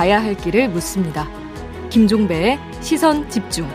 [0.00, 1.28] 가야 할 길을 묻습니다.
[1.90, 3.68] 김종배의 시선 집중.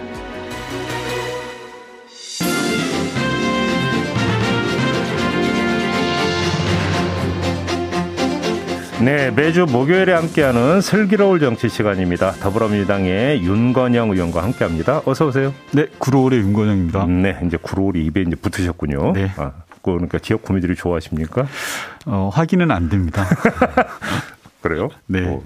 [9.04, 12.32] 네, 매주 목요일에 함께하는 슬기로울 정치 시간입니다.
[12.32, 15.04] 더불어민주당의 윤건영 의원과 함께합니다.
[15.06, 15.54] 어서 오세요.
[15.74, 17.06] 네, 구로울의 윤건영입니다.
[17.06, 19.14] 네, 이제 구로울이 입에 이제 붙으셨군요.
[19.14, 19.32] 네.
[19.38, 19.52] 아,
[19.84, 21.46] 그러니까 지역 코미디를 좋아하십니까?
[22.08, 23.28] 어, 확인은 안 됩니다.
[24.68, 24.90] 그래요?
[25.06, 25.24] 네.
[25.28, 25.42] 어,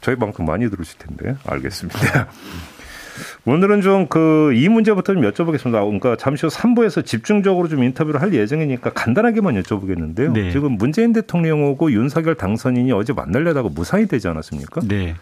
[0.00, 1.36] 저희 방송 많이 들으실 텐데.
[1.46, 2.26] 알겠습니다.
[3.46, 5.72] 오늘은 좀 그 이 문제부터 좀 여쭤보겠습니다.
[5.72, 10.32] 그러니까 잠시 후 3부에서 집중적으로 좀 인터뷰를 할 예정이니까 간단하게만 여쭤보겠는데요.
[10.32, 10.50] 네.
[10.50, 14.80] 지금 문재인 대통령하고 윤석열 당선인이 어제 만나려다가 무산이 되지 않았습니까?
[14.86, 15.14] 네.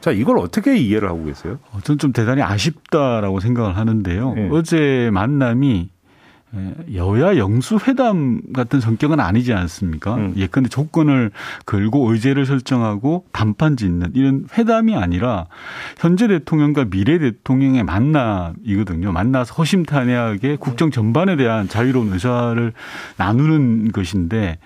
[0.00, 1.58] 자, 이걸 어떻게 이해를 하고 계세요?
[1.72, 4.34] 어, 저는 좀 대단히 아쉽다라고 생각을 하는데요.
[4.34, 4.48] 네.
[4.52, 5.93] 어제 만남이 예,
[6.94, 10.16] 여야 영수회담 같은 성격은 아니지 않습니까?
[10.16, 10.34] 음.
[10.36, 11.30] 예컨대 조건을
[11.66, 15.46] 걸고 의제를 설정하고 단판 짓는 이런 회담이 아니라
[15.98, 19.12] 현재 대통령과 미래 대통령의 만남이거든요.
[19.12, 22.72] 만나서 허심탄회하게 국정 전반에 대한 자유로운 의사를
[23.16, 24.58] 나누는 것인데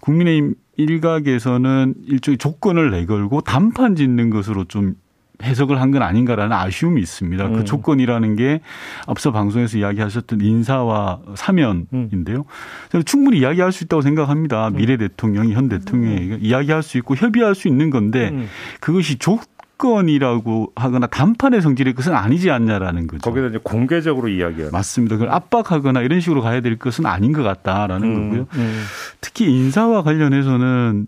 [0.00, 4.94] 국민의힘 일각에서는 일종의 조건을 내걸고 단판 짓는 것으로 좀
[5.42, 7.44] 해석을 한 건 아닌가라는 아쉬움이 있습니다.
[7.48, 7.56] 그 음.
[7.58, 8.60] 그 조건이라는 게
[9.06, 12.44] 앞서 방송에서 이야기하셨던 인사와 사면인데요.
[12.90, 14.68] 저는 충분히 이야기할 수 있다고 생각합니다.
[14.68, 14.76] 음.
[14.76, 16.38] 미래 대통령이 현 대통령에게 음.
[16.42, 18.48] 이야기할 수 있고 협의할 수 있는 건데 음.
[18.80, 19.38] 그것이 조
[19.78, 23.20] 건이라고 하거나 단판의 성질의 것은 아니지 않냐라는 거죠.
[23.30, 24.72] 거기다 이제 공개적으로 이야기하는.
[24.72, 25.16] 맞습니다.
[25.16, 28.46] 그걸 압박하거나 이런 식으로 가야 될 것은 아닌 것 같다라는 음, 거고요.
[28.56, 28.82] 음.
[29.20, 31.06] 특히 인사와 관련해서는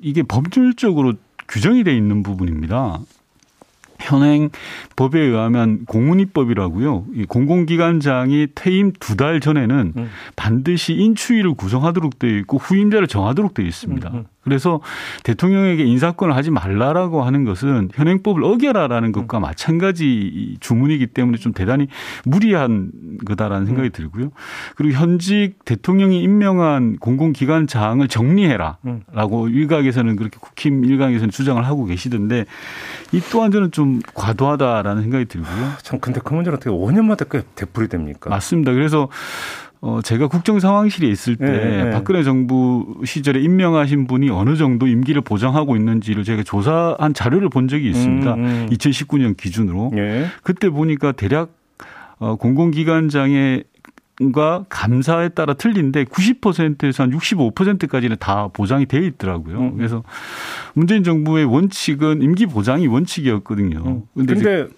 [0.00, 1.14] 이게 법률적으로
[1.48, 2.98] 규정이 돼 있는 부분입니다.
[4.02, 4.50] 현행
[4.96, 7.06] 법에 의하면 공문입법이라고요.
[7.14, 10.10] 이 공공기관장이 퇴임 두 달 전에는 음.
[10.36, 14.10] 반드시 인추위를 구성하도록 되어 있고 후임자를 정하도록 되어 있습니다.
[14.10, 14.24] 음.
[14.42, 14.44] 음.
[14.44, 14.80] 그래서
[15.22, 19.42] 대통령에게 인사권을 하지 말라라고 하는 것은 현행법을 어겨라라는 것과 음.
[19.42, 21.88] 마찬가지 주문이기 때문에 좀 대단히
[22.24, 22.90] 무리한
[23.24, 23.92] 거다라는 생각이 음.
[23.92, 24.30] 들고요.
[24.76, 29.50] 그리고 현직 대통령이 임명한 공공기관 장을 정리해라라고 음.
[29.50, 32.44] 일각에서는 그렇게 국힘 일각에서는 주장을 하고 계시던데
[33.12, 35.72] 이 또한 저는 좀 과도하다라는 생각이 들고요.
[35.82, 38.30] 참 근데 그 문제는 어떻게 5년마다 꽤 되풀이 됩니까?
[38.30, 38.72] 맞습니다.
[38.72, 39.08] 그래서
[39.84, 41.90] 어, 제가 국정상황실에 있을 때 네, 네.
[41.90, 47.90] 박근혜 정부 시절에 임명하신 분이 어느 정도 임기를 보장하고 있는지를 제가 조사한 자료를 본 적이
[47.90, 48.34] 있습니다.
[48.34, 48.68] 음, 음.
[48.70, 49.90] 2019년 기준으로.
[49.92, 50.26] 네.
[50.44, 51.50] 그때 보니까 대략
[52.18, 53.64] 어, 공공기관장의
[54.32, 59.58] 과 감사에 따라 틀린데 90%에서 한 65%까지는 다 보장이 돼 있더라고요.
[59.58, 59.76] 음.
[59.76, 60.04] 그래서
[60.74, 63.82] 문재인 정부의 원칙은 임기 보장이 원칙이었거든요.
[63.84, 64.02] 음.
[64.14, 64.68] 근데, 근데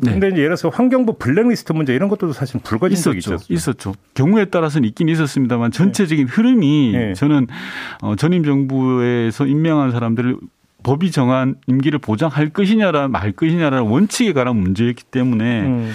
[0.00, 0.12] 네.
[0.12, 3.52] 근데 이제 예를 들어서 환경부 블랙리스트 문제 이런 것도 사실 불거진 적이 있었죠.
[3.52, 3.94] 있었죠.
[4.14, 6.32] 경우에 따라서는 있긴 있었습니다만 전체적인 네.
[6.32, 7.14] 흐름이 네.
[7.14, 7.48] 저는
[8.02, 10.38] 어, 전임 정부에서 임명한 사람들을
[10.84, 15.92] 법이 정한 임기를 보장할 것이냐라 말 것이냐라는 원칙에 관한 문제였기 때문에 음.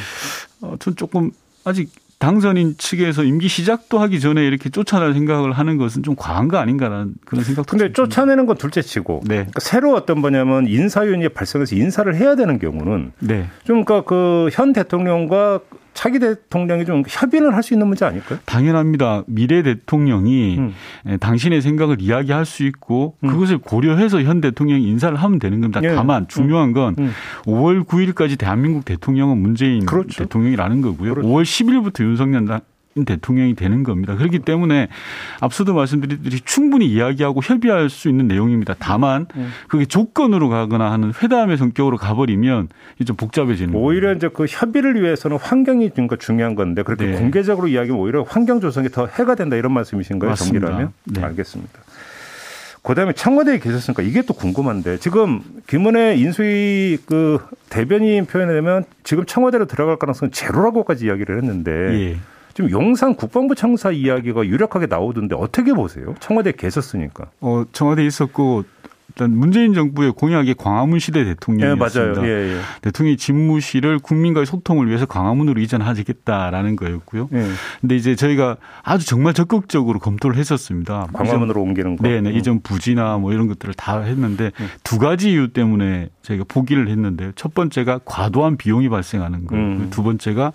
[0.62, 1.31] 어, 전 조금
[1.64, 1.90] 아직
[2.23, 7.16] 당선인 측에서 임기 시작도 하기 전에 이렇게 쫓아낼 생각을 하는 것은 좀 과한 거 아닌가라는
[7.25, 9.35] 그런 생각도 근데 쫓아내는 건 둘째치고 네.
[9.35, 13.47] 그러니까 새로 어떤 뭐냐면 인사위원회 발생해서 인사를 해야 되는 경우는 네.
[13.66, 15.59] 좀 그러니까 그 현 대통령과
[15.93, 18.39] 차기 대통령이 좀 협의를 할 수 있는 문제 아닐까요?
[18.45, 19.23] 당연합니다.
[19.25, 20.73] 미래 대통령이 음.
[21.07, 23.29] 예, 당신의 생각을 이야기할 수 있고 음.
[23.29, 25.79] 그것을 고려해서 현 대통령이 인사를 하면 되는 겁니다.
[25.83, 25.95] 예.
[25.95, 27.11] 다만 중요한 건 음.
[27.45, 27.83] 5월 음.
[27.85, 30.23] 9일까지 대한민국 대통령은 문재인 그렇죠.
[30.23, 31.13] 대통령이라는 거고요.
[31.13, 31.27] 그렇죠.
[31.29, 32.45] 5월 10일부터 윤석열
[33.05, 34.15] 대통령이 되는 겁니다.
[34.15, 34.87] 그렇기 때문에
[35.39, 38.75] 앞서도 말씀드렸듯이 충분히 이야기하고 협의할 수 있는 내용입니다.
[38.77, 39.51] 다만 음.
[39.67, 42.69] 그게 조건으로 가거나 하는 회담의 성격으로 가버리면
[43.05, 44.17] 좀 복잡해지는 오히려 거예요.
[44.17, 47.17] 이제 그 협의를 위해서는 환경이 중요한 건데 그렇게 네.
[47.17, 50.35] 공개적으로 이야기하면 오히려 환경 조성이 더 해가 된다 이런 말씀이신가요?
[50.35, 51.23] 정리라면 네.
[51.23, 51.79] 알겠습니다.
[52.83, 57.39] 그다음에 청와대에 계셨으니까 이게 또 궁금한데 지금 김은혜 인수위 그
[57.69, 62.17] 대변인 표현에 되면 지금 청와대로 들어갈 가능성은 제로라고까지 이야기를 했는데 예.
[62.53, 66.16] 지금 용산 국방부 청사 이야기가 유력하게 나오던데 어떻게 보세요?
[66.19, 67.32] 청와대 에 계셨으니까.
[67.41, 68.64] 어, 청와대에 있었고
[69.09, 72.22] 일단 문재인 정부의 공약이 광화문 시대 대통령이었습니다.
[72.22, 72.59] 네, 예, 예.
[72.82, 77.29] 대통령이 집무실을 국민과의 소통을 위해서 광화문으로 이전하겠다라는 거였고요.
[77.34, 77.46] 예.
[77.82, 81.08] 근데 이제 저희가 아주 정말 적극적으로 검토를 했었습니다.
[81.14, 82.08] 광화문으로 이전, 옮기는 거.
[82.08, 82.32] 네, 네.
[82.32, 82.35] 음.
[82.35, 84.67] 이전 부지나 뭐 이런 것들을 다 했는데 음.
[84.84, 87.34] 두 가지 이유 때문에 저희가 포기를 했는데요.
[87.35, 89.64] 첫 번째가 과도한 비용이 발생하는 거예요.
[89.64, 89.88] 음.
[89.91, 90.53] 두 번째가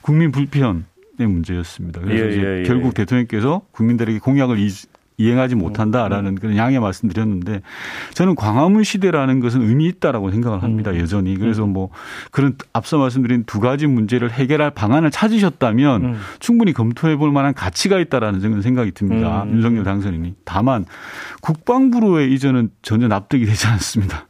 [0.00, 0.86] 국민 불편
[1.26, 2.00] 문제였습니다.
[2.00, 2.62] 그래서 예, 이제 예, 예.
[2.64, 4.58] 결국 대통령께서 국민들에게 공약을
[5.18, 6.34] 이행하지 못한다라는 음.
[6.36, 7.60] 그런 양해 말씀드렸는데
[8.14, 10.92] 저는 광화문 시대라는 것은 의미 있다라고 생각을 합니다.
[10.92, 11.00] 음.
[11.00, 11.36] 여전히.
[11.36, 11.72] 그래서 음.
[11.72, 11.90] 뭐
[12.30, 16.16] 그런 앞서 말씀드린 두 가지 문제를 해결할 방안을 찾으셨다면 음.
[16.38, 19.42] 충분히 검토해 볼 만한 가치가 있다라는 생각이 듭니다.
[19.42, 19.54] 음.
[19.54, 20.34] 윤석열 당선인이.
[20.44, 20.86] 다만
[21.42, 24.26] 국방부로의 이전은 전혀 납득이 되지 않습니다.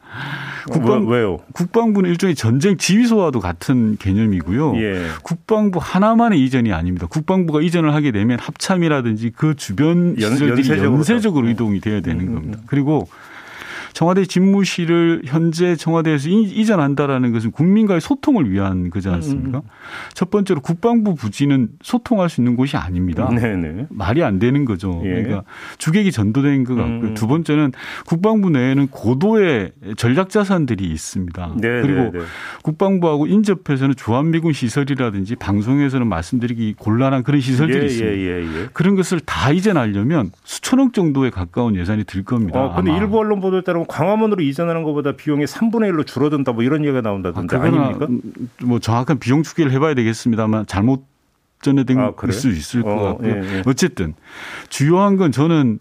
[0.69, 1.39] 국방, 왜요?
[1.53, 4.75] 국방부는 일종의 전쟁 지휘소와도 같은 개념이고요.
[4.77, 5.07] 예.
[5.23, 7.07] 국방부 하나만의 이전이 아닙니다.
[7.07, 12.33] 국방부가 이전을 하게 되면 합참이라든지 그 주변 시설들이 연세적으로, 연세적으로 이동이 돼야 되는 음, 음
[12.33, 12.59] 겁니다.
[12.61, 12.63] 음.
[12.67, 13.07] 그리고
[13.99, 19.57] 청와대 집무실을 현재 청와대에서 이전한다라는 것은 국민과의 소통을 위한 거지 않습니까?
[19.57, 19.69] 음.
[20.13, 23.29] 첫 번째로 국방부 부지는 소통할 수 있는 곳이 아닙니다.
[23.29, 23.87] 네네.
[23.89, 25.01] 말이 안 되는 거죠.
[25.03, 25.09] 예.
[25.09, 25.43] 그러니까
[25.79, 27.09] 주객이 전도된 것 같고요.
[27.09, 27.13] 음.
[27.13, 27.73] 두 번째는
[28.05, 31.55] 국방부 내에는 고도의 전략 자산들이 있습니다.
[31.59, 31.81] 네네네.
[31.81, 32.25] 그리고
[32.63, 38.15] 국방부하고 인접해서는 주한미군 시설이라든지 방송에서는 말씀드리기 곤란한 그런 시설들이 예, 있습니다.
[38.15, 38.67] 예, 예, 예.
[38.71, 42.63] 그런 것을 다 이전하려면 수천억 정도에 가까운 예산이 들 겁니다.
[42.63, 46.85] 어, 근데 일부 언론 보도에 따르면 광화문으로 이전하는 것보다 비용이 3분의 1로 줄어든다 뭐 이런
[46.85, 48.07] 얘기가 나온다던데 아, 아닙니까?
[48.63, 51.05] 뭐 정확한 비용 추계를 해봐야 되겠습니다만 잘못
[51.61, 52.31] 전해된 아, 그래?
[52.31, 53.31] 수 있을 어, 것 같고요.
[53.31, 53.63] 예, 예.
[53.65, 54.13] 어쨌든
[54.69, 55.79] 주요한 건 저는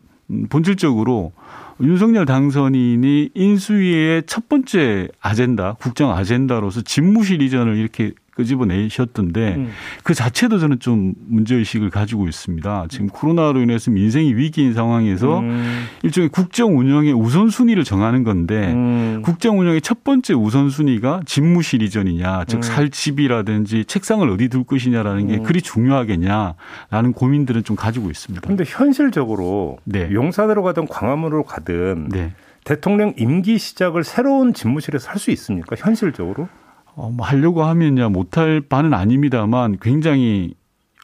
[0.49, 1.33] 본질적으로
[1.81, 9.71] 윤석열 당선인이 인수위의 첫 번째 아젠다, 국정 아젠다로서 집무실 이전을 이렇게 끄집어내셨던데 음.
[10.05, 12.87] 그 자체도 저는 좀 문제의식을 가지고 있습니다.
[12.89, 15.87] 지금 코로나로 인해서 민생이 위기인 상황에서 음.
[16.05, 19.23] 일종의 국정 운영의 우선순위를 정하는 건데 음.
[19.25, 22.91] 국정 운영의 첫 번째 우선순위가 집무실 이전이냐, 즉살 음.
[22.91, 25.43] 집이라든지 책상을 어디 둘 것이냐라는 게 음.
[25.43, 28.43] 그리 중요하겠냐라는 고민들은 좀 가지고 있습니다.
[28.45, 30.09] 그런데 현실적으로 네.
[30.13, 32.33] 용산으로 가든 광화문으로 가든 네.
[32.65, 35.75] 대통령 임기 시작을 새로운 집무실에서 할 수 있습니까?
[35.77, 36.49] 현실적으로?
[36.99, 40.55] 어, 뭐 하려고 하면야 못할 바는 아닙니다만 굉장히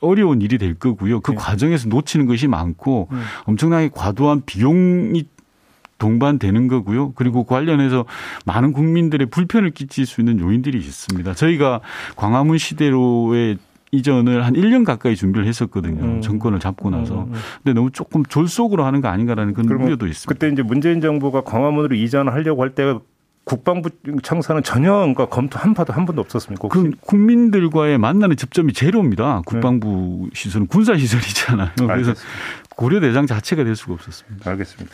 [0.01, 1.21] 어려운 일이 될 거고요.
[1.21, 1.37] 그 네.
[1.37, 3.19] 과정에서 놓치는 것이 많고 네.
[3.45, 5.25] 엄청나게 과도한 비용이
[5.99, 7.13] 동반되는 거고요.
[7.13, 8.05] 그리고 관련해서
[8.45, 11.33] 많은 국민들의 불편을 끼칠 수 있는 요인들이 있습니다.
[11.35, 11.81] 저희가
[12.17, 13.59] 광화문 시대로의
[13.93, 16.03] 이전을 한 1년 가까이 준비를 했었거든요.
[16.03, 16.21] 음.
[16.21, 17.23] 정권을 잡고 나서.
[17.23, 17.35] 음, 음.
[17.63, 20.29] 근데 너무 조금 졸속으로 하는 거 아닌가라는 그런 우려도 있습니다.
[20.29, 22.83] 그때 이제 문재인 정부가 광화문으로 이전하려고 할 때
[23.45, 23.91] 국방부
[24.23, 26.69] 청사는 전혀 그러니까 검토 한 파도 한 번도 없었습니까?
[26.69, 29.43] 그 국민들과의 만나는 접점이 제로입니다.
[29.45, 30.31] 국방부 네.
[30.33, 31.71] 시설은 군사 시설이잖아요.
[31.77, 32.23] 그래서 알겠습니다.
[32.75, 34.51] 고려 대장 자체가 될 수가 없었습니다.
[34.51, 34.91] 알겠습니다.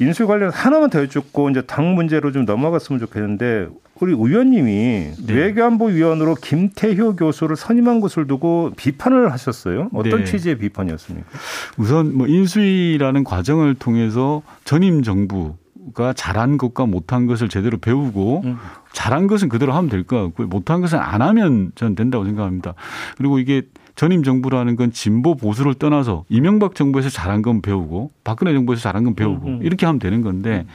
[0.00, 3.68] 인수 관련 하나만 더 여쭙고 이제 당 문제로 좀 넘어갔으면 좋겠는데
[4.00, 5.34] 우리 의원님이 네.
[5.34, 9.90] 외교안보 위원으로 김태효 교수를 선임한 것을 두고 비판을 하셨어요.
[9.92, 10.24] 어떤 네.
[10.24, 11.28] 취지의 비판이었습니까?
[11.76, 15.56] 우선 뭐 인수위라는 과정을 통해서 전임 정부
[15.94, 18.56] 가 잘한 것과 못한 것을 제대로 배우고 음.
[18.92, 20.46] 잘한 것은 그대로 하면 될 것 같고요.
[20.46, 22.74] 못한 것은 안 하면 저는 된다고 생각합니다.
[23.16, 23.62] 그리고 이게
[23.94, 29.14] 전임 정부라는 건 진보 보수를 떠나서 이명박 정부에서 잘한 건 배우고 박근혜 정부에서 잘한 건
[29.14, 29.62] 배우고 음, 음.
[29.62, 30.66] 이렇게 하면 되는 건데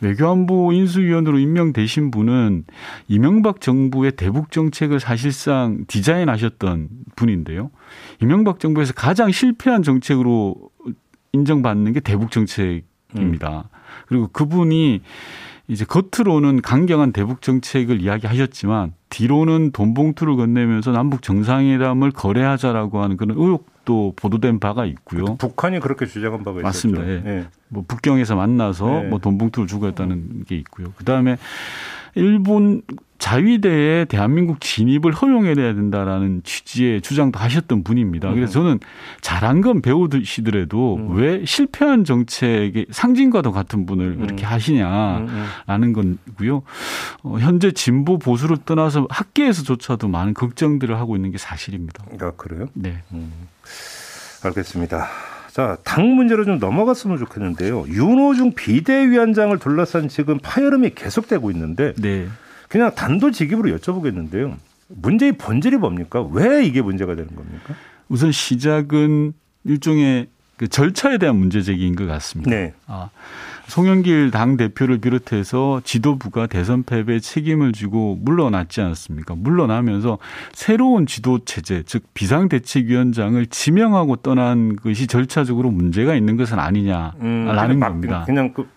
[0.00, 2.64] 외교안보 인수위원으로 임명되신 분은
[3.08, 7.70] 이명박 정부의 대북 정책을 사실상 디자인하셨던 분인데요.
[8.20, 10.56] 이명박 정부에서 가장 실패한 정책으로
[11.32, 12.82] 인정받는 게 대북 정책
[13.16, 13.64] 입니다.
[13.72, 13.76] 음.
[14.06, 15.00] 그리고 그분이
[15.68, 23.36] 이제 겉으로는 강경한 대북 정책을 이야기하셨지만 뒤로는 돈 봉투를 건네면서 남북 정상회담을 거래하자라고 하는 그런
[23.36, 25.36] 의혹도 보도된 바가 있고요.
[25.36, 27.04] 북한이 그렇게 주장한 바가 맞습니다.
[27.04, 27.28] 있었죠.
[27.28, 27.32] 예.
[27.38, 27.46] 예.
[27.68, 29.08] 뭐 북경에서 만나서 예.
[29.08, 30.92] 뭐돈 봉투를 주고 했다는 게 있고요.
[30.96, 31.36] 그다음에
[32.14, 32.82] 일본
[33.20, 38.30] 자위대에 대한민국 진입을 허용해야 된다라는 취지의 주장도 하셨던 분입니다.
[38.30, 38.34] 음.
[38.34, 38.80] 그래서 저는
[39.20, 41.16] 잘한 건 배우시더라도 음.
[41.16, 44.20] 왜 실패한 정책의 상징과도 같은 분을 음.
[44.20, 45.92] 그렇게 하시냐라는 음, 음.
[45.92, 46.62] 건고요.
[47.22, 52.04] 어, 현재 진보 보수를 떠나서 학계에서조차도 많은 걱정들을 하고 있는 게 사실입니다.
[52.20, 52.68] 아, 그래요?
[52.72, 53.02] 네.
[53.12, 53.30] 음.
[54.42, 55.08] 알겠습니다.
[55.52, 57.86] 자, 당 문제로 좀 넘어갔으면 좋겠는데요.
[57.88, 62.28] 윤호중 비대위원장을 둘러싼 지금 파열음이 계속되고 있는데 네.
[62.68, 64.56] 그냥 단도직입으로 여쭤보겠는데요.
[64.88, 66.22] 문제의 본질이 뭡니까?
[66.22, 67.74] 왜 이게 문제가 되는 겁니까?
[68.08, 69.32] 우선 시작은
[69.64, 70.28] 일종의
[70.60, 72.50] 그 절차에 대한 문제 제기인 것 같습니다.
[72.50, 72.74] 네.
[72.86, 73.08] 아,
[73.68, 79.36] 송영길 당 대표를 비롯해서 지도부가 대선 패배에 책임을 지고 물러났지 않았습니까?
[79.36, 80.18] 물러나면서
[80.52, 88.24] 새로운 지도 체제, 즉 비상대책위원장을 지명하고 떠난 것이 절차적으로 문제가 있는 것은 아니냐라는 음, 겁니다.
[88.26, 88.68] 그냥 그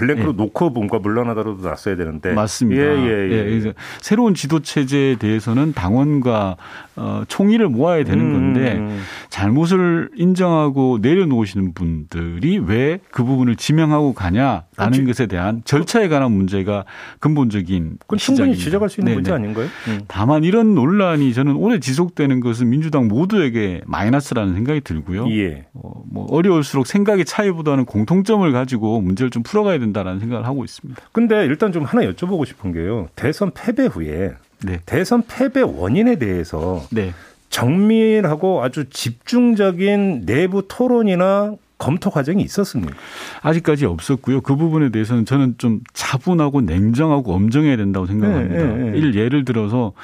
[0.00, 0.36] 블랭크로 예.
[0.36, 2.82] 놓고 뭔가 물러나더라도 났어야 되는데 맞습니다.
[2.82, 3.64] 예, 예, 예.
[3.66, 3.72] 예.
[4.00, 6.56] 새로운 지도 체제에 대해서는 당원과
[6.96, 9.00] 어, 총의를 모아야 되는 음, 건데 음.
[9.28, 15.04] 잘못을 인정하고 내려놓으시는 분들이 왜 그 부분을 지명하고 가냐라는 그렇지.
[15.04, 16.84] 것에 대한 절차에 관한 문제가
[17.18, 19.14] 근본적인 그건 충분히 지적할 수 있는 네네.
[19.16, 19.66] 문제 아닌가요?
[19.88, 20.00] 음.
[20.06, 25.28] 다만 이런 논란이 저는 오래 지속되는 것은 민주당 모두에게 마이너스라는 생각이 들고요.
[25.30, 25.66] 예.
[25.74, 31.02] 어, 뭐 어려울수록 생각의 차이보다는 공통점을 가지고 문제를 좀 풀어가야 된다 라는 생각을 하고 있습니다.
[31.12, 33.08] 근데 일단 좀 하나 여쭤보고 싶은 게요.
[33.16, 34.32] 대선 패배 후에
[34.64, 34.80] 네.
[34.86, 37.12] 대선 패배 원인에 대해서 네.
[37.48, 42.94] 정밀하고 아주 집중적인 내부 토론이나 검토 과정이 있었습니까?
[43.40, 44.42] 아직까지 없었고요.
[44.42, 48.54] 그 부분에 대해서는 저는 좀 차분하고 냉정하고 엄정해야 된다고 생각합니다.
[48.54, 48.98] 네, 네, 네.
[48.98, 49.94] 일 예를 들어서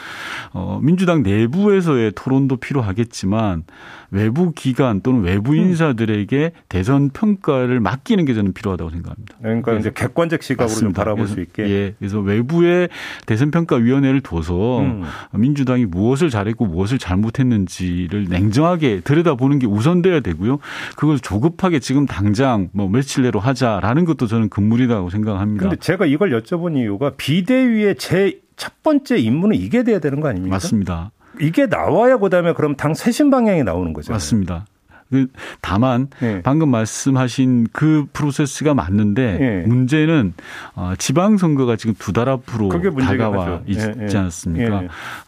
[0.53, 3.65] 어 민주당 내부에서의 토론도 필요하겠지만
[4.11, 5.57] 외부 기관 또는 외부 음.
[5.59, 9.37] 인사들에게 대선 평가를 맡기는 게 저는 필요하다고 생각합니다.
[9.41, 10.87] 그러니까 이제 객관적 시각으로 맞습니다.
[10.87, 11.69] 좀 바라볼 수 있게.
[11.69, 11.95] 예.
[11.99, 12.89] 그래서 외부의
[13.27, 15.03] 대선 평가 위원회를 둬서 음.
[15.33, 20.59] 민주당이 무엇을 잘했고 무엇을 잘못했는지를 냉정하게 들여다보는 게 우선돼야 되고요.
[20.97, 25.61] 그걸 조급하게 지금 당장 뭐 며칠 내로 하자라는 것도 저는 금물이라고 생각합니다.
[25.61, 30.55] 그런데 제가 이걸 여쭤본 이유가 비대위의 제 첫 번째 임무는 이게 돼야 되는 거 아닙니까?
[30.57, 31.13] 맞습니다.
[31.41, 34.13] 이게 나와야 그다음에 그럼 당 쇄신 방향이 나오는 거죠.
[34.13, 34.67] 맞습니다.
[35.11, 35.29] 그
[35.61, 36.43] 다만 네.
[36.43, 39.63] 방금 말씀하신 그 프로세스가 맞는데 네.
[39.67, 40.35] 문제는
[40.75, 44.07] 어, 지방 선거가 지금 두 달 앞으로 다가와 있, 네.
[44.09, 44.83] 지 않습니까?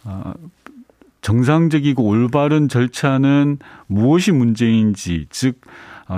[0.04, 0.32] 어,
[1.20, 5.68] 정상적이고 올바른 절차는 무엇이 문제인지 즉 어,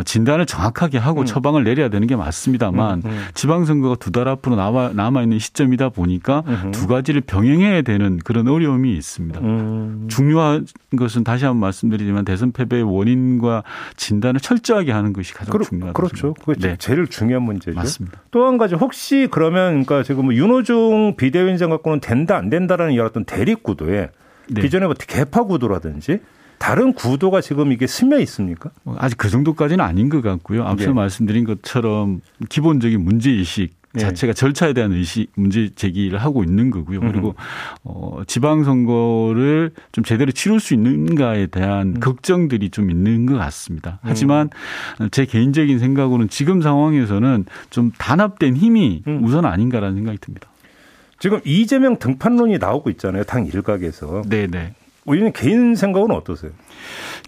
[0.05, 1.27] 진단을 정확하게 하고 음.
[1.27, 3.25] 처방을 내려야 되는 게 맞습니다만 음, 음.
[3.35, 6.71] 지방선거가 두 달 앞으로 남아, 남아 있는 시점이다 보니까 음.
[6.73, 9.41] 두 가지를 병행해야 되는 그런 어려움이 있습니다.
[9.41, 10.07] 음.
[10.09, 10.67] 중요한
[10.97, 13.63] 것은 다시 한번 말씀드리지만 대선 패배의 원인과
[13.97, 15.93] 진단을 철저하게 하는 것이 가장 그러, 중요하다.
[15.93, 16.35] 그렇죠.
[16.35, 16.77] 그게 네.
[16.79, 17.77] 제일 중요한 문제죠.
[17.77, 18.21] 맞습니다.
[18.31, 23.25] 또 한 가지 혹시 그러면 그러니까 지금 뭐 윤호중 비대위원장 갖고는 된다 안 된다라는 어떤
[23.25, 24.11] 대립 구도에
[24.49, 24.61] 네.
[24.63, 26.21] 기존의 뭐 개파 구도라든지
[26.61, 28.71] 다른 구도가 지금 이게 스며 있습니까?
[28.83, 30.65] 뭐 아직 그 정도까지는 아닌 것 같고요.
[30.65, 30.93] 앞서 네.
[30.93, 34.01] 말씀드린 것처럼 기본적인 문제 의식 네.
[34.03, 37.01] 자체가 절차에 대한 의식 문제 제기를 하고 있는 거고요.
[37.01, 37.35] 그리고
[37.83, 42.01] 어 지방 선거를 좀 제대로 치룰 수 있는가에 대한 음.
[42.01, 43.99] 걱정들이 좀 있는 것 같습니다.
[44.03, 44.51] 하지만
[45.01, 45.09] 음.
[45.11, 49.25] 제 개인적인 생각으로는 지금 상황에서는 좀 단합된 힘이 음.
[49.25, 50.51] 우선 아닌가라는 생각이 듭니다.
[51.19, 53.25] 지금 이재명 등판론이 나오고 있잖아요.
[53.25, 54.23] 당 일각에서.
[54.29, 54.75] 네네.
[55.05, 55.13] 네.
[55.13, 56.53] 의원님 개인 생각은 어떠세요?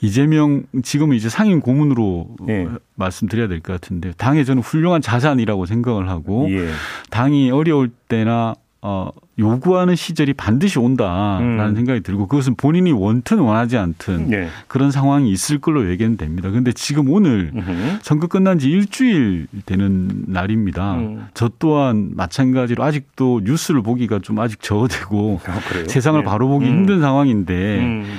[0.01, 2.69] 이재명 지금 이제 상임 고문으로 예.
[2.97, 6.69] 말씀드려야 될 것 같은데 당에 저는 훌륭한 자산이라고 생각을 하고 예.
[7.11, 11.75] 당이 어려울 때나 어, 요구하는 시절이 반드시 온다라는 음.
[11.77, 14.49] 생각이 들고 그것은 본인이 원튼 원하지 않든 네.
[14.67, 16.51] 그런 상황이 있을 걸로 예견 됩니다.
[16.51, 18.01] 그런데 지금 오늘 음흠.
[18.03, 20.95] 선거 끝난 지 일주일 되는 날입니다.
[20.97, 21.29] 음.
[21.33, 26.25] 저 또한 마찬가지로 아직도 뉴스를 보기가 좀 아직 저어되고 아, 세상을 네.
[26.25, 26.79] 바로 보기 음.
[26.79, 28.17] 힘든 상황인데 음.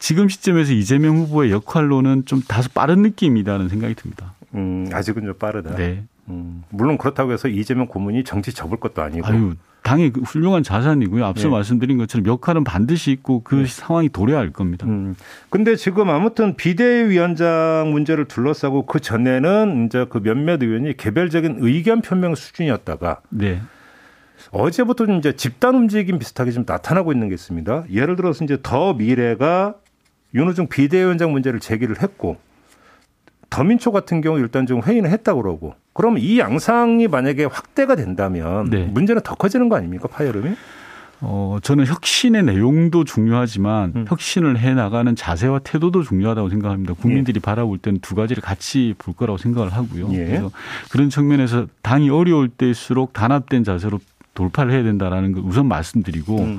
[0.00, 4.34] 지금 시점에서 이재명 후보의 역할로는 좀 다소 빠른 느낌이라는 생각이 듭니다.
[4.56, 5.76] 음, 아직은 좀 빠르다.
[5.76, 6.02] 네.
[6.28, 9.26] 음, 물론 그렇다고 해서 이재명 고문이 정치 접을 것도 아니고.
[9.26, 11.26] 아유, 당의 그 훌륭한 자산이고요.
[11.26, 11.52] 앞서 네.
[11.52, 13.66] 말씀드린 것처럼 역할은 반드시 있고 그 네.
[13.66, 14.86] 상황이 도래할 겁니다.
[14.86, 15.14] 음.
[15.50, 22.34] 근데 지금 아무튼 비대위원장 문제를 둘러싸고 그 전에는 이제 그 몇몇 의원이 개별적인 의견 표명
[22.34, 23.60] 수준이었다가 네.
[24.52, 27.84] 어제부터 좀 이제 집단 움직임 비슷하게 좀 나타나고 있는 게 있습니다.
[27.92, 29.74] 예를 들어서 이제 더 미래가
[30.34, 32.38] 윤호중 비대위원장 문제를 제기를 했고
[33.54, 38.84] 더민초 같은 경우 일단 좀 회의는 했다고 그러고 그럼 이 양상이 만약에 확대가 된다면 네.
[38.84, 40.50] 문제는 더 커지는 거 아닙니까 파열음이?
[41.20, 44.04] 어, 저는 혁신의 내용도 중요하지만 음.
[44.08, 46.94] 혁신을 해 나가는 자세와 태도도 중요하다고 생각합니다.
[46.94, 47.40] 국민들이 예.
[47.40, 50.12] 바라볼 때는 두 가지를 같이 볼 거라고 생각을 하고요.
[50.12, 50.24] 예.
[50.26, 50.50] 그래서
[50.90, 54.00] 그런 측면에서 당이 어려울 때일수록 단합된 자세로
[54.34, 56.58] 돌파를 해야 된다라는 걸 우선 말씀드리고 음.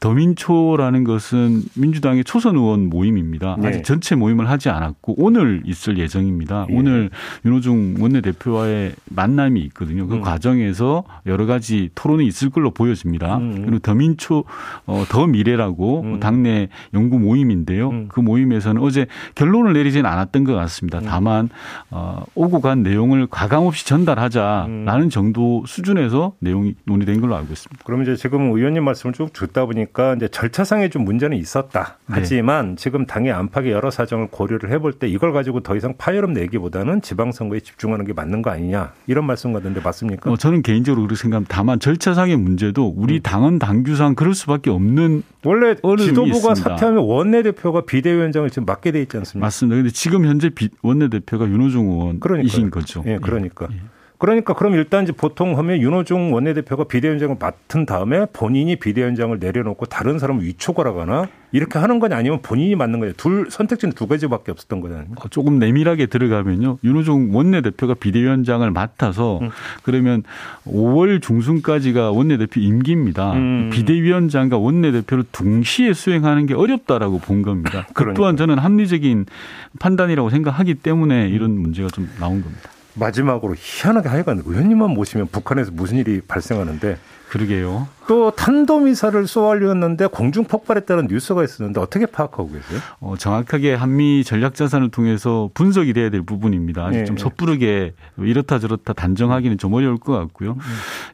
[0.00, 3.56] 더민초라는 것은 민주당의 초선 의원 모임입니다.
[3.60, 3.68] 네.
[3.68, 6.66] 아직 전체 모임을 하지 않았고 오늘 있을 예정입니다.
[6.68, 6.76] 네.
[6.76, 7.10] 오늘
[7.44, 10.06] 윤호중 원내대표와의 만남이 있거든요.
[10.06, 10.20] 그 음.
[10.22, 13.36] 과정에서 여러 가지 토론이 있을 걸로 보여집니다.
[13.38, 13.62] 음.
[13.62, 14.44] 그리고 더민초
[14.86, 16.20] 어, 더 미래라고 음.
[16.20, 17.90] 당내 연구 모임인데요.
[17.90, 18.08] 음.
[18.08, 20.98] 그 모임에서는 어제 결론을 내리지는 않았던 것 같습니다.
[21.00, 21.04] 음.
[21.06, 21.48] 다만
[21.90, 27.84] 어, 오고 간 내용을 가감 없이 전달하자라는 정도 수준에서 내용이 논의 된 걸로 알고 있습니다.
[27.84, 31.98] 그럼 이제 지금 의원님 말씀을 쭉 듣다 보니까 이제 절차상에 좀 문제는 있었다.
[32.06, 32.16] 네.
[32.16, 32.74] 하지만 네.
[32.76, 37.60] 지금 당의 안팎의 여러 사정을 고려를 해볼 때 이걸 가지고 더 이상 파열음 내기보다는 지방선거에
[37.60, 40.30] 집중하는 게 맞는 거 아니냐 이런 말씀 같은데 맞습니까?
[40.30, 41.54] 어, 저는 개인적으로 그렇게 생각합니다.
[41.54, 43.22] 다만 절차상의 문제도 우리 음.
[43.22, 46.54] 당은 당규상 그럴 수밖에 없는 원래 지도부가 있습니다.
[46.54, 49.46] 사퇴하면 원내대표가 비대위원장을 지금 맡게 돼 있지 않습니까?
[49.46, 49.74] 맞습니다.
[49.74, 50.50] 그런데 지금 현재
[50.82, 53.02] 원내대표가 윤호중 의원이신 거죠.
[53.06, 53.68] 예, 그러니까.
[53.72, 53.80] 예.
[54.20, 60.18] 그러니까 그럼 일단 이제 보통 하면 윤호중 원내대표가 비대위원장을 맡은 다음에 본인이 비대위원장을 내려놓고 다른
[60.18, 65.06] 사람을 위촉하라거나 이렇게 하는 거냐 아니면 본인이 맞는 거냐 둘 선택지는 두 가지밖에 없었던 거잖아요.
[65.16, 66.78] 어, 조금 내밀하게 들어가면요.
[66.84, 69.48] 윤호중 원내대표가 비대위원장을 맡아서 음.
[69.82, 70.22] 그러면
[70.66, 73.32] 5월 중순까지가 원내대표 임기입니다.
[73.32, 73.70] 음.
[73.72, 77.86] 비대위원장과 원내대표를 동시에 수행하는 게 어렵다라고 본 겁니다.
[77.94, 79.24] 그 또한 저는 합리적인
[79.78, 82.68] 판단이라고 생각하기 때문에 이런 문제가 좀 나온 겁니다.
[82.94, 86.98] 마지막으로 희한하게 하여간 의원님만 모시면 북한에서 무슨 일이 발생하는데
[87.30, 87.86] 그러게요.
[88.08, 92.80] 또 탄도미사를 쏘아올렸는데 공중 폭발했다는 뉴스가 있었는데 어떻게 파악하고 계세요?
[92.98, 96.90] 어, 정확하게 한미 전략 자산을 통해서 분석이 돼야 될 부분입니다.
[96.90, 97.22] 네, 좀 네.
[97.22, 100.54] 섣부르게 이렇다 저렇다 단정하기는 좀 어려울 것 같고요.
[100.54, 100.60] 음.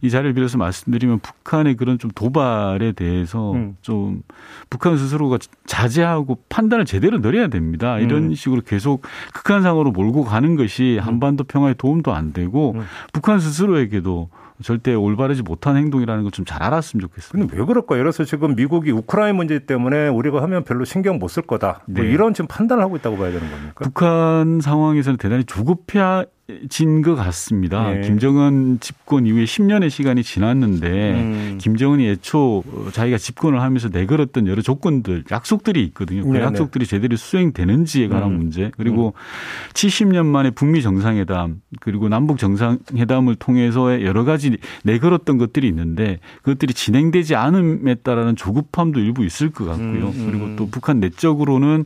[0.01, 3.77] 이 자리를 빌어서 말씀드리면 북한의 그런 좀 도발에 대해서 음.
[3.83, 4.23] 좀
[4.71, 7.99] 북한 스스로가 자제하고 판단을 제대로 내려야 됩니다.
[7.99, 8.35] 이런 음.
[8.35, 9.03] 식으로 계속
[9.35, 11.07] 극한상으로 몰고 가는 것이 음.
[11.07, 12.87] 한반도 평화에 도움도 안 되고 음.
[13.13, 14.31] 북한 스스로에게도
[14.63, 17.49] 절대 올바르지 못한 행동이라는 걸 좀 잘 알았으면 좋겠습니다.
[17.49, 18.01] 근데 왜 그럴까요?
[18.01, 21.81] 그래서 지금 미국이 우크라이나 문제 때문에 우리가 하면 별로 신경 못 쓸 거다.
[21.87, 22.11] 뭐 네.
[22.11, 23.85] 이런 지금 판단을 하고 있다고 봐야 되는 겁니까?
[23.85, 26.27] 북한 상황에서는 대단히 조급해
[26.69, 27.91] 진것 같습니다.
[27.91, 28.03] 네.
[28.03, 31.59] 김정은 집권 이후에 10년의 시간이 지났는데 음.
[31.61, 32.63] 김정은이 애초
[32.93, 36.23] 자기가 집권을 하면서 내걸었던 여러 조건들, 약속들이 있거든요.
[36.23, 36.45] 그 네네.
[36.45, 38.37] 약속들이 제대로 수행되는지에 관한 음.
[38.37, 39.73] 문제 그리고 음.
[39.75, 47.35] 70년 만에 북미 정상회담 그리고 남북 정상회담을 통해서의 여러 가지 내걸었던 것들이 있는데 그것들이 진행되지
[47.35, 49.87] 않음에 따른 조급함도 일부 있을 것 같고요.
[49.87, 50.27] 음, 음.
[50.31, 51.85] 그리고 또 북한 내적으로는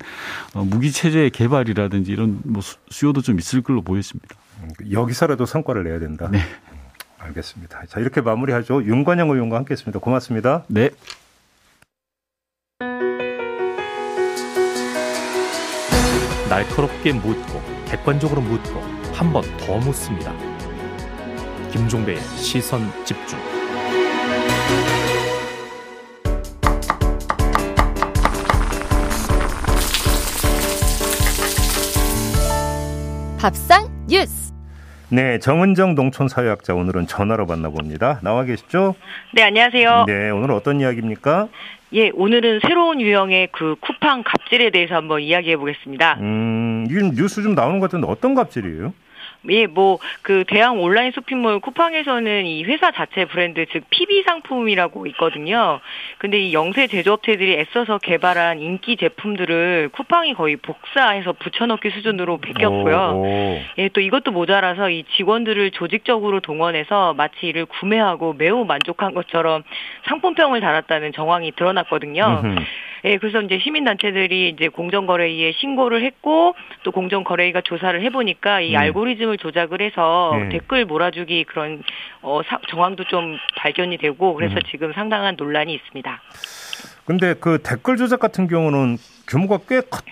[0.52, 4.37] 어, 무기 체제 개발이라든지 이런 뭐 수요도 좀 있을 걸로 보였습니다.
[4.90, 6.29] 여기서라도 성과를 내야 된다.
[6.31, 6.40] 네.
[7.19, 7.85] 알겠습니다.
[7.87, 8.83] 자, 이렇게 마무리하죠.
[8.85, 9.99] 윤관영 의원과 함께 했습니다.
[9.99, 10.64] 고맙습니다.
[10.69, 10.90] 네.
[16.49, 18.81] 날카롭게 묻고 객관적으로 묻고
[19.14, 20.33] 한 번 더 묻습니다.
[21.71, 23.38] 김종배의 시선 집중.
[33.38, 34.50] 밥상 뉴스.
[35.12, 38.21] 네, 정은정 농촌사회학자 오늘은 전화로 만나봅니다.
[38.23, 38.95] 나와 계시죠?
[39.35, 40.05] 네, 안녕하세요.
[40.07, 41.49] 네, 오늘 어떤 이야기입니까?
[41.95, 46.19] 예, 오늘은 새로운 유형의 그 쿠팡 갑질에 대해서 한번 이야기해 보겠습니다.
[46.21, 48.95] 음, 이건 뉴스 좀 나오는 것 같은데 어떤 갑질이에요?
[49.49, 55.80] 예, 뭐, 그, 대형 온라인 쇼핑몰 쿠팡에서는 이 회사 자체 브랜드, 즉, PB 상품이라고 있거든요.
[56.18, 62.97] 근데 이 영세 제조업체들이 애써서 개발한 인기 제품들을 쿠팡이 거의 복사해서 붙여넣기 수준으로 베꼈고요.
[63.16, 63.61] 오.
[63.78, 69.62] 예, 또 이것도 모자라서 이 직원들을 조직적으로 동원해서 마치 이를 구매하고 매우 만족한 것처럼
[70.09, 72.42] 상품평을 달았다는 정황이 드러났거든요.
[73.05, 78.77] 예, 그래서 이제 시민단체들이 이제 공정거래위에 신고를 했고 또 공정거래위가 조사를 해보니까 이 네.
[78.77, 80.49] 알고리즘을 조작을 해서 네.
[80.51, 81.83] 댓글 몰아주기 그런
[82.23, 84.61] 어, 사, 정황도 좀 발견이 되고 그래서 음.
[84.71, 86.23] 지금 상당한 논란이 있습니다.
[87.05, 90.05] 근데 그 댓글 조작 같은 경우는 규모가 꽤 컸,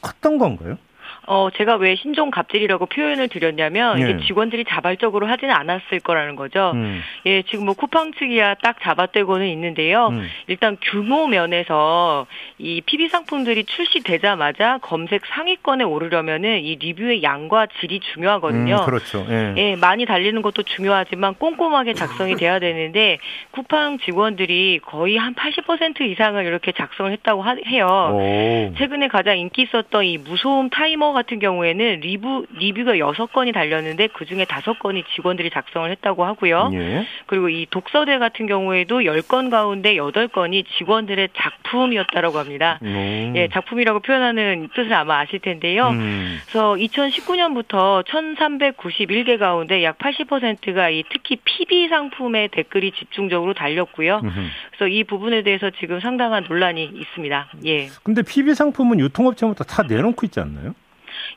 [0.00, 0.76] 컸던 건가요?
[1.26, 4.26] 어, 제가 왜 신종 갑질이라고 표현을 드렸냐면 이게 예.
[4.26, 6.72] 직원들이 자발적으로 하지는 않았을 거라는 거죠.
[6.74, 7.00] 음.
[7.26, 10.08] 예, 지금 뭐 쿠팡 측이야 딱 잡아떼고는 있는데요.
[10.08, 10.28] 음.
[10.48, 12.26] 일단 규모 면에서
[12.58, 18.80] 이 PB 상품들이 출시되자마자 검색 상위권에 오르려면은 이 리뷰의 양과 질이 중요하거든요.
[18.80, 19.24] 음, 그렇죠.
[19.30, 19.54] 예.
[19.56, 23.18] 예, 많이 달리는 것도 중요하지만 꼼꼼하게 작성이 돼야 되는데
[23.52, 27.86] 쿠팡 직원들이 거의 한 80% 이상을 이렇게 작성을 했다고 하, 해요.
[28.12, 28.74] 오.
[28.76, 34.24] 최근에 가장 인기 있었던 이 무소음 타이머 같은 경우에는 리뷰 리뷰가 여섯 건이 달렸는데 그
[34.26, 36.70] 중에 다섯 건이 직원들이 작성을 했다고 하고요.
[36.74, 37.06] 예.
[37.26, 42.78] 그리고 이 독서대 같은 경우에도 열 건 가운데 여덟 건이 직원들의 작품이었다라고 합니다.
[42.82, 43.32] 음.
[43.36, 45.88] 예, 작품이라고 표현하는 뜻을 아마 아실 텐데요.
[45.90, 46.38] 음.
[46.42, 54.20] 그래서 2019년부터 1,391개 가운데 약 80%가 이 특히 PB 상품의 댓글이 집중적으로 달렸고요.
[54.24, 54.40] 음흠.
[54.72, 57.48] 그래서 이 부분에 대해서 지금 상당한 논란이 있습니다.
[57.66, 57.88] 예.
[58.02, 60.74] 근데 PB 상품은 유통업체부터 다 내놓고 있지 않나요?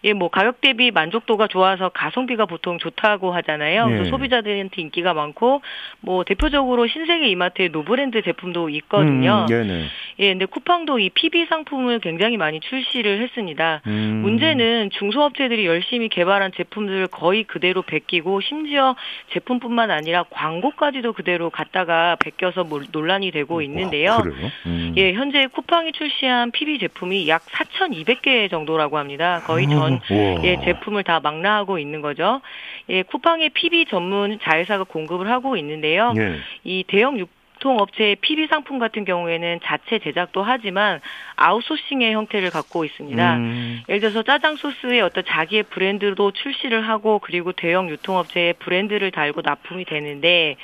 [0.03, 3.85] 예, 뭐 가격 대비 만족도가 좋아서 가성비가 보통 좋다고 하잖아요.
[3.85, 4.09] 그래서 네.
[4.09, 5.61] 소비자들한테 인기가 많고
[6.01, 9.45] 뭐 대표적으로 신세계 이마트의 노브랜드 제품도 있거든요.
[9.49, 9.85] 음, 네
[10.19, 13.81] 예, 근데 쿠팡도 이 PB 상품을 굉장히 많이 출시를 했습니다.
[13.87, 14.21] 음.
[14.23, 18.95] 문제는 중소업체들이 열심히 개발한 제품들을 거의 그대로 베끼고 심지어
[19.33, 24.11] 제품뿐만 아니라 광고까지도 그대로 갖다가 베껴서 논란이 되고 있는데요.
[24.11, 24.23] 와,
[24.65, 24.93] 음.
[24.97, 29.41] 예, 현재 쿠팡이 출시한 PB 제품이 약 4,200개 정도라고 합니다.
[29.45, 29.84] 거의 전
[30.43, 32.41] 예, 제품을 다 망라하고 있는 거죠.
[32.89, 36.13] 예, 쿠팡의 PB 전문 자회사가 공급을 하고 있는데요.
[36.17, 36.39] 예.
[36.63, 40.99] 이 대형 유통업체의 PB 상품 같은 경우에는 자체 제작도 하지만
[41.35, 43.37] 아웃소싱의 형태를 갖고 있습니다.
[43.37, 43.81] 음.
[43.89, 49.85] 예를 들어서 짜장 소스의 어떤 자기의 브랜드도 출시를 하고 그리고 대형 유통업체의 브랜드를 달고 납품이
[49.85, 50.57] 되는데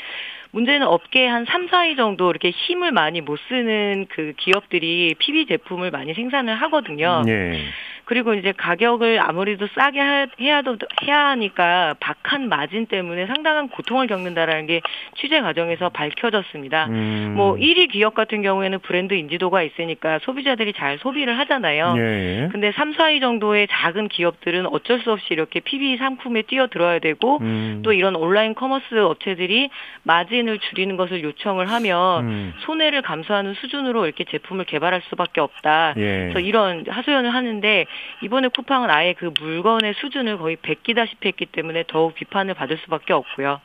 [0.51, 5.91] 문제는 업계 한 3, 4위 정도 이렇게 힘을 많이 못 쓰는 그 기업들이 PB 제품을
[5.91, 7.23] 많이 생산을 하거든요.
[7.27, 7.63] 예.
[8.05, 14.81] 그리고 이제 가격을 아무래도 싸게 해야 해야 하니까 박한 마진 때문에 상당한 고통을 겪는다라는 게
[15.15, 16.87] 취재 과정에서 밝혀졌습니다.
[16.87, 17.33] 음.
[17.37, 21.93] 뭐 1위 기업 같은 경우에는 브랜드 인지도가 있으니까 소비자들이 잘 소비를 하잖아요.
[21.97, 22.49] 예.
[22.51, 27.81] 근데 3, 4위 정도의 작은 기업들은 어쩔 수 없이 이렇게 PB 상품에 뛰어들어야 되고 음.
[27.83, 29.69] 또 이런 온라인 커머스 업체들이
[30.03, 32.53] 마진 을 줄이는 것을 요청을 하면 음.
[32.65, 35.93] 손해를 감수하는 수준으로 이렇게 제품을 개발할 수밖에 없다.
[35.97, 36.29] 예.
[36.31, 37.85] 그래서 이런 하소연을 하는데
[38.23, 43.59] 이번에 쿠팡은 아예 그 물건의 수준을 거의 베끼다시피 했기 때문에 더욱 비판을 받을 수밖에 없고요.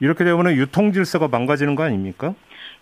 [0.00, 2.34] 이렇게 되면 유통 질서가 망가지는 거 아닙니까?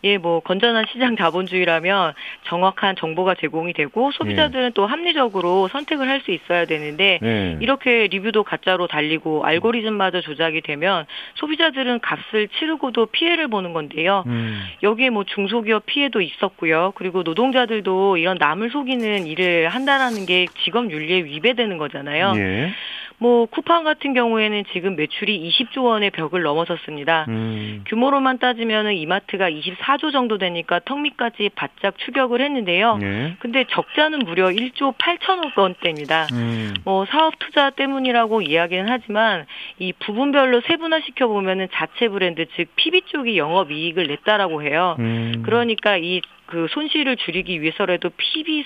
[0.04, 2.14] 예, 뭐 건전한 시장 자본주의라면
[2.48, 4.70] 정확한 정보가 제공이 되고 소비자들은 예.
[4.74, 7.56] 또 합리적으로 선택을 할 수 있어야 되는데 예.
[7.60, 11.06] 이렇게 리뷰도 가짜로 달리고 알고리즘마저 조작이 되면
[11.36, 14.24] 소비자들은 값을 치르고도 피해를 보는 건데요.
[14.26, 14.60] 음.
[14.82, 16.92] 여기에 뭐 중소기업 피해도 있었고요.
[16.96, 22.32] 그리고 노동자들도 이런 남을 속이는 일을 한다라는 게 직업 윤리에 위배되는 거잖아요.
[22.36, 22.72] 예.
[23.18, 27.26] 뭐 쿠팡 같은 경우에는 지금 매출이 20조 원의 벽을 넘어섰습니다.
[27.28, 27.84] 음.
[27.86, 32.96] 규모로만 따지면은 이마트가 24조 정도 되니까 턱 밑까지 바짝 추격을 했는데요.
[32.98, 33.36] 네.
[33.40, 36.28] 근데 적자는 무려 1조 8천억 원대입니다.
[36.32, 36.74] 음.
[36.84, 39.46] 뭐 사업 투자 때문이라고 이야기는 하지만
[39.78, 44.96] 이 부분별로 세분화 시켜 보면은 자체 브랜드 즉 PB 쪽이 영업 이익을 냈다라고 해요.
[45.00, 45.42] 음.
[45.44, 48.64] 그러니까 이 그 손실을 줄이기 위해서라도 PB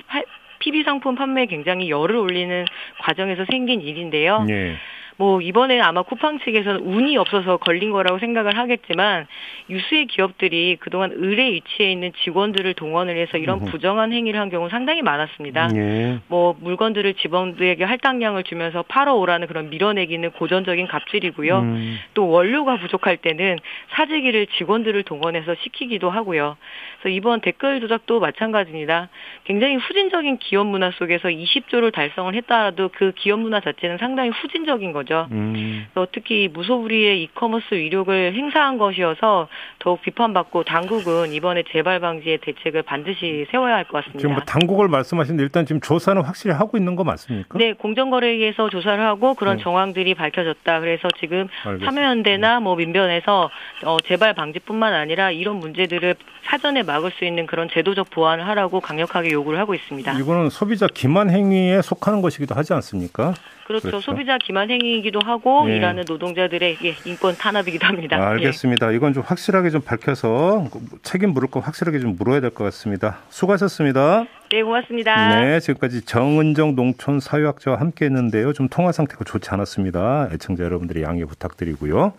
[0.62, 2.64] PB 상품 판매에 굉장히 열을 올리는
[3.00, 4.44] 과정에서 생긴 일인데요.
[4.44, 4.76] 네.
[5.16, 9.26] 뭐 이번에 아마 쿠팡 측에서는 운이 없어서 걸린 거라고 생각을 하겠지만
[9.70, 15.02] 유수의 기업들이 그동안 을의 위치에 있는 직원들을 동원을 해서 이런 부정한 행위를 한 경우 상당히
[15.02, 15.68] 많았습니다.
[15.76, 16.18] 예.
[16.28, 21.58] 뭐 물건들을 직원들에게 할당량을 주면서 팔아 오라는 그런 밀어내기는 고전적인 갑질이고요.
[21.58, 21.98] 음.
[22.14, 23.58] 또 원료가 부족할 때는
[23.90, 26.56] 사재기를 직원들을 동원해서 시키기도 하고요.
[27.00, 29.08] 그래서 이번 댓글 조작도 마찬가지입니다.
[29.44, 35.01] 굉장히 후진적인 기업 문화 속에서 20조를 달성을 했다라도 그 기업 문화 자체는 상당히 후진적인 거죠.
[35.02, 35.26] 거죠.
[35.32, 35.86] 음.
[36.12, 43.74] 특히 무소불위의 이커머스 위력을 행사한 것이어서 더욱 비판받고 당국은 이번에 재발 방지의 대책을 반드시 세워야
[43.76, 44.18] 할 것 같습니다.
[44.20, 47.58] 지금 뭐 당국을 말씀하시는데 일단 지금 조사는 확실히 하고 있는 거 맞습니까?
[47.58, 49.62] 네, 공정거래위에서 조사를 하고 그런 네.
[49.62, 50.80] 정황들이 밝혀졌다.
[50.80, 51.84] 그래서 지금 알겠습니다.
[51.84, 53.50] 참여연대나 뭐 민변에서
[53.84, 59.30] 어, 재발 방지뿐만 아니라 이런 문제들을 사전에 막을 수 있는 그런 제도적 보완을 하라고 강력하게
[59.32, 60.12] 요구를 하고 있습니다.
[60.18, 63.34] 이거는 소비자 기만 행위에 속하는 것이기도 하지 않습니까?
[63.66, 63.88] 그렇죠.
[63.88, 64.00] 그렇죠.
[64.00, 65.76] 소비자 기만 행위이기도 하고 네.
[65.76, 68.16] 일하는 노동자들의 예, 인권 탄압이기도 합니다.
[68.16, 68.92] 아, 알겠습니다.
[68.92, 68.96] 예.
[68.96, 70.68] 이건 좀 확실하게 좀 밝혀서
[71.02, 73.18] 책임 물을 거 확실하게 좀 물어야 될 것 같습니다.
[73.30, 74.26] 수고하셨습니다.
[74.50, 75.40] 네, 고맙습니다.
[75.40, 78.52] 네, 지금까지 정은정 농촌 사회학자와 함께했는데요.
[78.52, 80.28] 좀 통화 상태가 좋지 않았습니다.
[80.32, 82.12] 애청자 여러분들이 양해 부탁드리고요.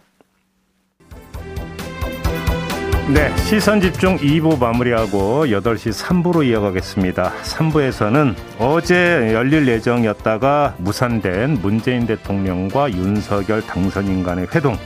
[3.14, 7.32] 네, 시선 집중 2부 마무리하고 8시 3부로 이어가겠습니다.
[7.44, 14.80] 3부에서는 어제 열릴 예정이었다가 무산된 문재인 대통령과 윤석열 당선인 간의 회동,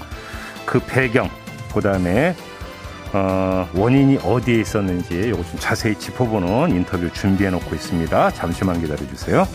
[0.65, 1.29] 그 배경,
[1.73, 2.35] 그 다음에
[3.13, 8.31] 어, 원인이 어디에 있었는지 이거 좀 자세히 짚어보는 인터뷰 준비해 놓고 있습니다.
[8.31, 9.47] 잠시만 기다려 주세요.